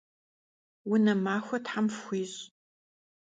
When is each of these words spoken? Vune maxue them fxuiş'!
Vune 0.89 1.13
maxue 1.23 1.57
them 1.67 1.85
fxuiş'! 1.97 2.39